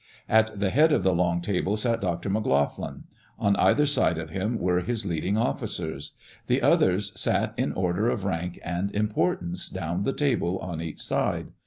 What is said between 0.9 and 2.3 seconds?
of the long table sat Dr.